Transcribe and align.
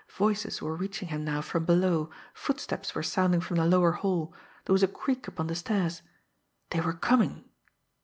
Voices 0.17 0.63
were 0.63 0.75
reaching 0.75 1.09
him 1.09 1.23
now 1.23 1.41
from 1.41 1.63
below, 1.63 2.09
footsteps 2.33 2.95
were 2.95 3.03
sounding 3.03 3.39
from 3.39 3.57
the 3.57 3.67
lower 3.67 3.91
hall, 3.91 4.33
there 4.65 4.73
was 4.73 4.81
a 4.81 4.87
creak 4.87 5.27
upon 5.27 5.45
the 5.45 5.53
stairs. 5.53 6.01
They 6.71 6.81
were 6.81 6.93
coming! 6.93 7.47